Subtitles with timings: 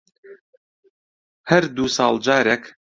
[1.49, 2.63] هەر دوو ساڵ جارێک